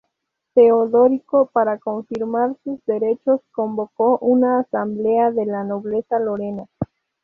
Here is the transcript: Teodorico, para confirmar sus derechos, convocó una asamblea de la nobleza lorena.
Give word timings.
Teodorico, 0.55 1.45
para 1.53 1.77
confirmar 1.77 2.57
sus 2.63 2.83
derechos, 2.87 3.39
convocó 3.51 4.17
una 4.17 4.61
asamblea 4.61 5.29
de 5.29 5.45
la 5.45 5.63
nobleza 5.63 6.17
lorena. 6.17 6.65